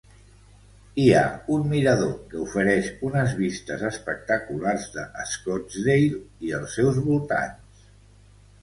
[1.01, 1.21] Hi ha
[1.55, 5.05] un mirador que ofereix unes vistes espectaculars de
[5.37, 7.89] Scottsdale i els seus voltants.